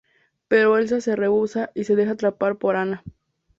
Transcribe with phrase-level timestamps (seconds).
[0.47, 3.03] Pero Elsa se rehúsa y se deja atrapar por Anna.